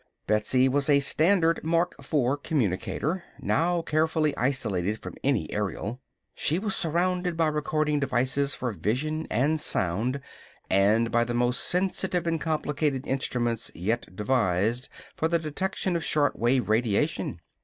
Betsy 0.25 0.67
was 0.67 0.89
a 0.89 0.99
standard 0.99 1.63
Mark 1.63 1.93
IV 1.99 2.41
communicator, 2.41 3.23
now 3.39 3.83
carefully 3.83 4.35
isolated 4.35 4.97
from 4.99 5.13
any 5.23 5.47
aerial. 5.53 6.01
She 6.33 6.57
was 6.57 6.75
surrounded 6.75 7.37
by 7.37 7.45
recording 7.45 7.99
devices 7.99 8.55
for 8.55 8.71
vision 8.73 9.27
and 9.29 9.59
sound, 9.59 10.19
and 10.71 11.11
by 11.11 11.23
the 11.23 11.35
most 11.35 11.63
sensitive 11.65 12.25
and 12.25 12.41
complicated 12.41 13.05
instruments 13.05 13.69
yet 13.75 14.15
devised 14.15 14.89
for 15.15 15.27
the 15.27 15.37
detection 15.37 15.95
of 15.95 16.03
short 16.03 16.35
wave 16.35 16.67
radiation. 16.67 17.39